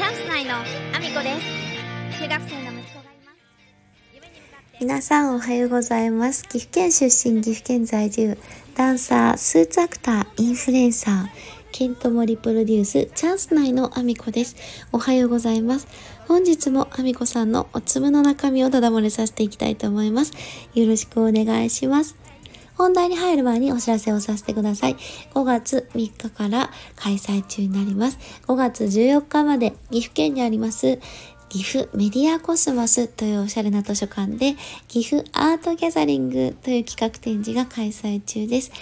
[0.00, 1.38] チャンス内のアミコで
[2.08, 3.38] す中学生の息子がいます
[4.14, 6.44] 夢に向かって皆さんおはようございます。
[6.44, 8.38] 岐阜県出身、岐阜県在住、
[8.74, 11.26] ダンサー、スーツアクター、インフルエンサー、
[11.70, 14.56] ケントモリプロデュース、チャンス内のアミコです。
[14.90, 15.86] おはようございます。
[16.26, 20.32] 本日もアミコさんのお粒の中身をただ漏れさせていきたいと思います。
[20.72, 22.16] よろしくお願いします。
[22.80, 24.96] 本題に入る前にお知らせをさせてください。
[25.34, 28.18] 5月3日から開催中になります。
[28.46, 30.98] 5月14日まで岐阜県にあります
[31.50, 34.54] 岐阜メディアコスモスというおしゃれな図書館で
[34.88, 38.72] 岐阜アートギャザリングという企画展示が開催中です。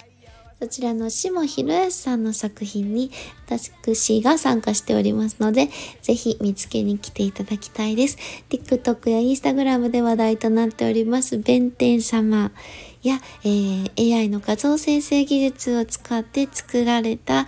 [0.61, 3.11] そちらの下博康さんの作品に
[3.47, 5.69] 私が参加しておりますので、
[6.01, 8.17] ぜひ見つけに来ていただきたいです。
[8.49, 12.51] TikTok や Instagram で話題となっております、弁天様
[13.03, 17.47] や、えー AI の画像生成技術を使って作られた、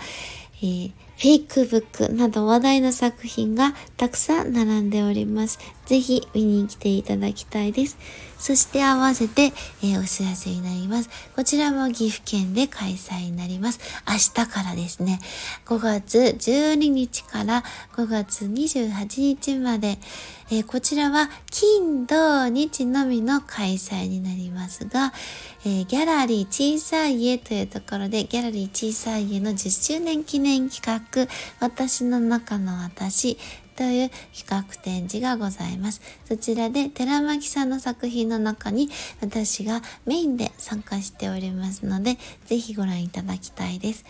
[0.62, 0.92] えー
[1.22, 5.60] フェイクブックなど話題の作品がたくさん並んでおります。
[5.92, 7.98] ぜひ見に来ていただきたいです。
[8.40, 9.52] そして合わせて、
[9.84, 11.10] えーお知らせになります。
[11.36, 13.82] こちらも岐阜県で開催になります。
[14.08, 15.20] 明日からですね、
[15.66, 17.64] 5月12日から
[17.98, 19.98] 5月28日まで、
[20.50, 25.12] えーこちらは金土日のみの開催になりますが、
[25.66, 31.28] えーギャラリー小さい家というところでギャラリー小さい家の10周年記念企画
[31.60, 33.38] 私の中の私
[33.76, 36.02] という企画展示がございます。
[36.26, 38.90] そちらで寺巻さんの作品の中に
[39.22, 44.06] 私がメインで参加しておりますので、ぜひご覧いただきたいです。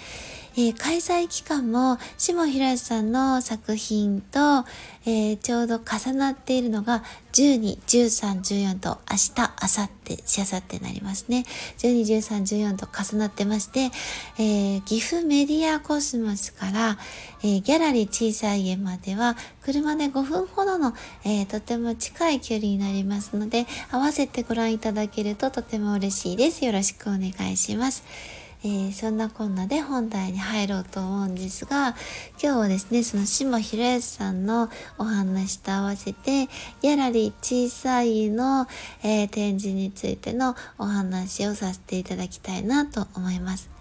[0.58, 4.66] えー開催期間も下平さんの作品と、
[5.06, 11.45] えーちょうど重なっているのが12、13、14と明日、明後日、しあさってになりますね。
[11.80, 13.92] 12、13、14と重なってまして、
[14.38, 16.98] えー岐阜メディアコスモスから、
[17.44, 26.66] えーギャラリー小さい家までは車で5分ほどの、えーとても近い距離になりますので、合わせてご覧いただけるととても嬉しいです。
[26.66, 28.40] よろしくお願いします。
[28.64, 31.95] えーそんなこんなで本題に入ろうと思うんですが、
[32.42, 36.48] 今日はですね、その下博康さんのお話と合わせて、
[36.82, 38.67] ギャラリー小さいの、
[39.02, 43.71] えー展示についてのお話をさせていただきたいなと思います。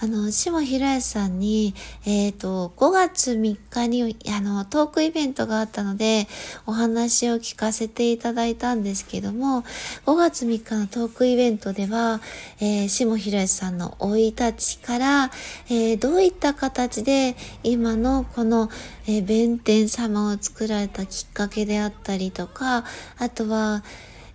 [0.00, 1.72] あの、下平康さんに、
[2.04, 6.26] えっ、と、5月3日に、あの、トークイベントがあったので、
[6.66, 9.62] お話を聞かせていただいたんですけども、
[10.06, 12.20] 5月3日のトークイベントでは、
[12.60, 15.30] えー下平康さんの生い立ちから、
[15.68, 18.70] えーどういった形で、今のこの、
[19.06, 22.84] えー弁天様を作られたきっかけであったりとか、
[23.18, 23.84] あとは、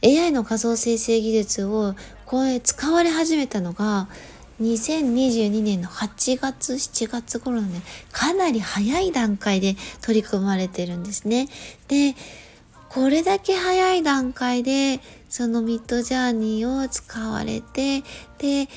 [0.02, 1.96] AI の画像生成技術を
[2.26, 4.08] これ使われ始めたのが
[4.62, 7.82] 2022年の8月7月頃のね
[8.12, 11.48] かなり早い段階で取り組まれてるんですね。
[11.88, 12.16] で
[12.90, 15.00] これだけ早い段階で
[15.30, 18.02] そのミッドジャーニーを使われて
[18.40, 18.68] で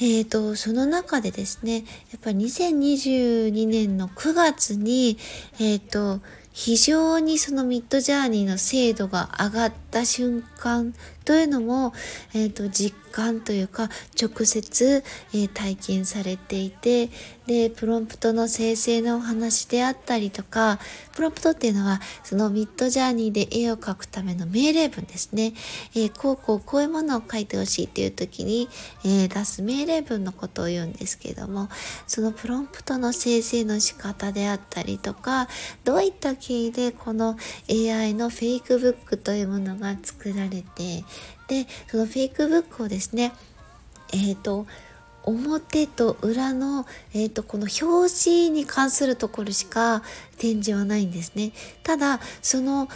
[0.00, 1.82] えー、とその中でですねや
[2.16, 5.16] っぱり2022年の9月に
[5.60, 6.20] えっ、と
[6.52, 10.92] 非常にそのミッドジャーニーの精度が上がった瞬間
[11.24, 11.92] というのも、
[12.34, 13.88] えー、と実感というか
[14.20, 17.10] 直接、えー体験されていて
[17.46, 20.78] でプロンプトの生成のお話であったりとか
[21.12, 25.52] プロンプトっていうのはそのミッドジャーニーで絵を描くための命令文ですね、
[25.94, 28.68] えーこうこうこういうものを書いてほしいっていう時に、
[29.04, 31.68] えー出す命令文のことを言うんですけども
[32.06, 35.48] そのプロンプトの生成の仕方であったりとか
[35.84, 37.36] どういった経緯でこの
[37.70, 41.04] AI のフェイクブックというものが作られて
[41.52, 43.32] でそのフェイクブックをですね
[44.14, 44.66] えっ、と
[45.24, 50.02] 表と裏の、えー、とこの表紙に関するところしか
[50.38, 51.52] 展示はないんですね。
[51.84, 52.88] ただその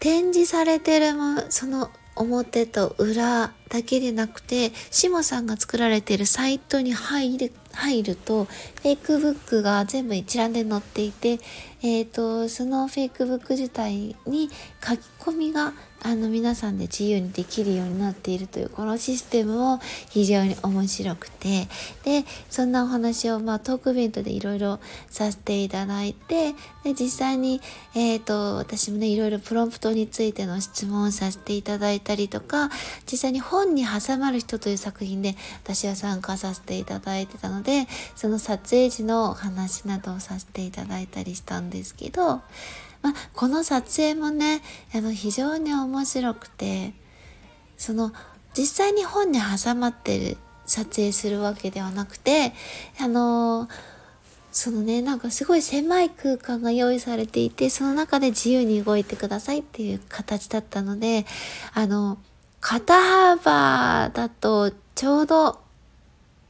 [0.00, 11.38] 展示されてるもその表と裏だけでなくて下さんが作られているサイトに入る入るとフェイクブックが全部一覧で載っていて、
[11.82, 14.50] えー、とそのフェイクブック自体に
[14.86, 15.72] 書き込みが
[16.04, 19.80] あの皆さんで自由にできるようになっているというこのシステムも
[20.10, 21.68] 非常に面白くて。
[22.04, 27.60] でそんなお話を、まあ、トークイベントでいろいろさせていただいてで実際に、
[27.94, 32.70] えー、と私もねいろいろプロンプトについての質問をさせていただいてたりとか
[33.10, 42.40] 実際に本に挟まる人という作品で私は参加させていただいてたのでその撮影時のお話などをさせていただいたりしたんですけど、ま
[43.10, 44.62] あ、この撮影もね
[44.94, 46.92] あの非常に面白くて
[47.78, 48.12] その
[48.54, 52.52] 実際に本に挟まってる撮影するわけではなくて
[53.00, 53.68] あの
[54.52, 61.24] そのね、なんかすごい狭い空間が用意されていて、その中で自由に動いてくださいっていう形だったので、
[61.72, 62.18] あの、
[62.60, 62.94] 肩
[63.38, 65.58] 幅だとちょうど、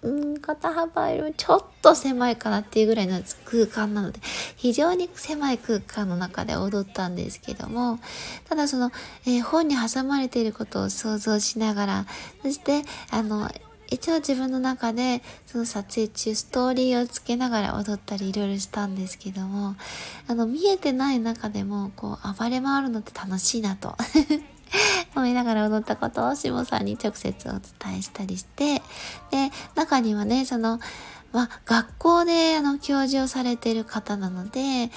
[0.02, 4.18] うん、肩幅よりもちょっと狭いかなっていうぐらいの空間なので、
[4.56, 8.00] 非常に狭い空間の中で踊ったんですけども、
[8.48, 8.90] ただその、
[9.26, 12.06] えー、本に挟まれていることを想像しながら、
[12.42, 12.82] そして、
[13.12, 13.48] あの、
[13.92, 19.76] 一応自分の中でその撮影中ストーリーをつけながら踊ったりいろいろしたんですけども
[20.28, 23.96] あの見えてない中でもこう暴れ回るのって楽しいなと
[25.14, 28.82] 思いながら踊ったことを下さんに直接お伝えしたりして
[29.30, 30.80] で中にはねその
[31.32, 34.90] ま、学校であの教授をされてる方なので、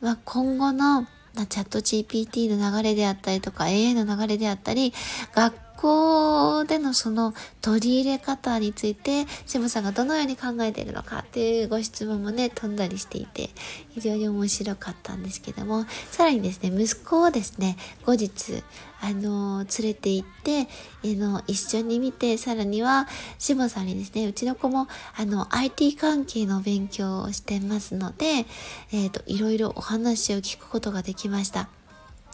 [0.00, 1.06] まあ、今後の
[1.48, 4.94] チャット GPT の流れであったりとか AI の流れであったり
[5.34, 13.50] 学校でのその取り入れ方について、シムさんがどのように考えているのかっていうご質問もね、飛んだりしていて、
[13.90, 18.62] 非常に面白かったんですけども、さらにですね、息子をですね、後日、
[19.00, 20.66] あの連れて行って、あ
[21.04, 23.06] の、一緒に見て、さらには、
[23.38, 31.68] しもさんにですね、うちの子も、あの、IT 関係の勉強をしてますので、えっ、ー、と、いろいろお話を聞くことができました。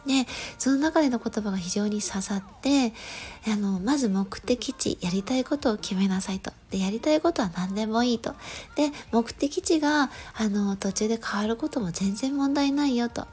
[0.06, 0.26] で、
[0.58, 2.92] その中での言葉が非常に刺さって、
[3.46, 6.52] あの、まず目的地、やりたいことを決めなさいと。
[6.70, 8.34] で、やりたいことは何でもいいと。
[8.74, 13.26] で、目的地が、あの、途中で変わることも全然問題ないよと。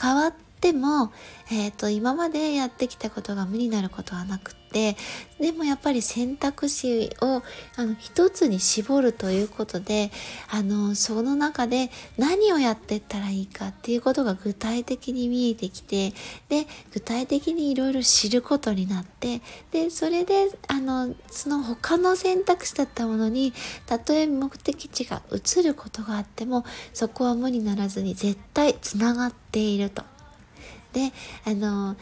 [0.00, 1.12] 変わってでも、
[1.50, 4.96] えっ、ー、と、今までやってきたことが無になることはなくて、
[5.40, 7.42] でもやっぱり選択肢を
[7.76, 10.12] あの一つに絞るということで、
[10.48, 16.12] あの、その中で何をやっていったらいいかっていうことが具体的に見えてきて、
[16.48, 19.42] で、具体的にいろいろ知ることになって、
[19.72, 23.52] で、それで、あの、その他の選択肢だったものに、
[23.86, 26.64] たとえ目的地が移ることがあっても、
[26.94, 30.11] そこは無にならずに絶対つながっていると。
[30.92, 31.12] で
[31.44, 31.96] あの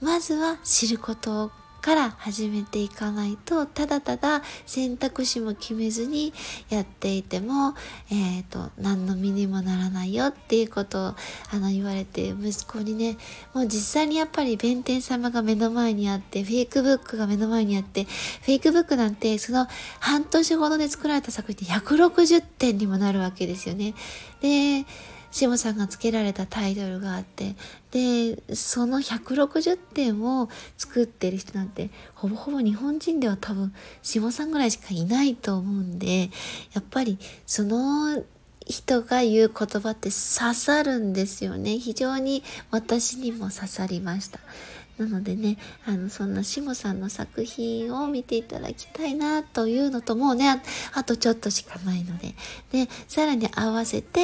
[0.00, 1.50] まずは知ること
[1.84, 6.32] から始めていかないとただただ選択肢も決めずに
[6.70, 7.74] やっていても、
[8.10, 11.14] えーと、何の身にもならないよっていうことをあ
[11.52, 13.18] の言われて息子にね
[13.52, 19.66] もう実際にやっぱり弁天様が目の前にあってフェイクブックが目の前にあってフェイクブックなんてその
[20.00, 23.92] 半年ほどで作られた作品って160点にもなるわけですよね。
[24.40, 24.86] で
[25.34, 27.56] しもさんがつけられたタイトルがあって
[27.90, 30.48] でその160点を
[30.78, 36.30] 作ってる人なんてほぼほぼ日本人では多分しもさんぐらいしかいないと思うんで
[36.72, 38.22] やっぱりその
[38.64, 44.38] 人が言う言葉って刺さるんですよね非常に私にも刺さりました。
[44.98, 45.56] なのでね、
[45.86, 50.62] あの、そんなしもさんの作品を見ていただきたいなというのと、もうね
[50.92, 52.34] あ、とちょっとしかないので。
[52.70, 54.20] で、さらに合わせて、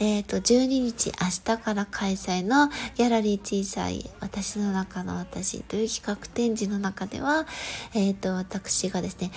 [0.00, 7.46] えっ、ー、と、12日、明日から開催のギャラリー小さい私の中の私という企画展示の中では、
[7.94, 9.30] えっ、ー、と、私がですね、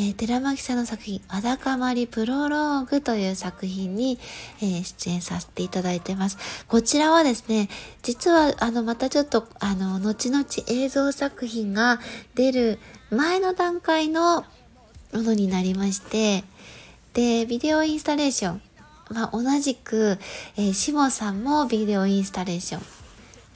[0.00, 4.18] えー、寺巻さんの作品、わだかまりプロローグという作品に、
[4.60, 6.38] えー、出演させていただいてます。
[6.68, 7.68] こちらはですね、
[8.02, 11.98] 実は、あの、またちょっと、あの、後々映像作品が
[12.36, 12.78] 出る
[13.10, 14.42] 前の段階の
[15.12, 16.44] ものになりまして、
[17.14, 18.62] で、ビデオインスタレーション、
[19.10, 20.18] まあ、同じく、
[20.56, 22.82] えー、しもさんもビデオインスタレーション。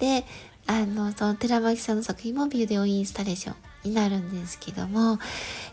[0.00, 0.24] で、
[0.66, 3.71] あの、その寺巻さんの作品もビデオインスタレーション。
[3.84, 5.18] になるんですけども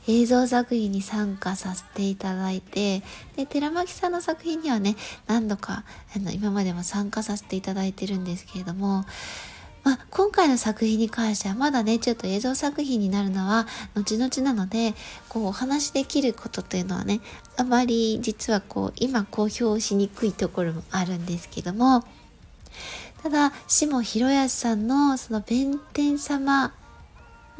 [0.07, 3.03] 映像作品に参加させていただいて
[3.35, 4.95] で寺巻さんの作品にはね
[5.27, 5.83] 何度か
[6.15, 9.05] あの今までも参加させていただいてるんですけれども
[9.83, 14.93] まあ、今回の作品に関してはまだねちょっと映像作品になるのは後々なので
[15.29, 17.21] こうお話しできることというのはね
[17.57, 22.03] あまり実はこう今公表しにくいところもあるんですけども
[23.23, 26.73] ただ下広康さんのその弁天様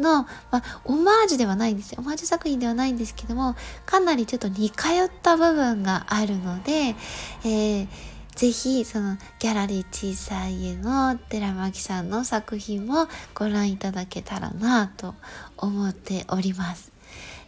[0.01, 1.98] の、まあ、オマージュではないんですよ。
[2.00, 6.96] オマージュ作品ではないんですけども、かなりちょっと似通った部分があるので、
[7.44, 7.88] えー、
[8.36, 15.15] ぜひ、そのギャラリー小さい家の寺巻さんの作品もご覧いただけたらなと
[15.58, 16.91] 思っております。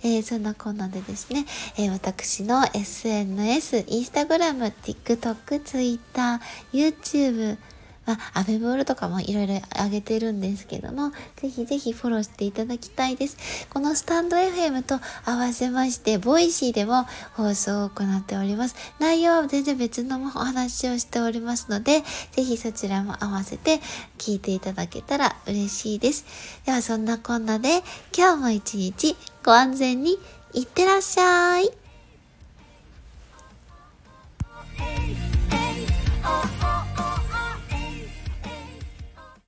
[0.04, 1.46] えー、そんなこんなでですね、
[1.78, 6.42] えー、私の SNS、インスタグラム、TikTok、Twitter、
[6.74, 7.58] YouTube、
[8.06, 13.68] まあ、アメブロとかもいろいろ上げてるんですけども、ぜひぜひフォローしていただきたいです。
[13.70, 18.76] このスタンド FM と合わせまして、ボイシーでも放送を行っております。
[19.00, 23.80] 内容は全然別のお話をしておりますので、ぜひそちらも合わせて
[24.18, 26.26] 聞いていただけたら嬉しいです。
[26.66, 27.84] ではそんなこんなで、
[28.18, 30.18] 今日も一日ご安全に
[30.54, 31.81] いってらっしゃい。